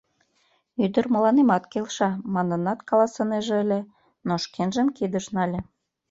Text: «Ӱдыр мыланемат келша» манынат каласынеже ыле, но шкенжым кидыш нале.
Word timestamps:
«Ӱдыр 0.83 1.05
мыланемат 1.13 1.63
келша» 1.71 2.09
манынат 2.33 2.79
каласынеже 2.89 3.53
ыле, 3.63 3.79
но 4.27 4.33
шкенжым 4.43 4.87
кидыш 4.97 5.25
нале. 5.35 5.59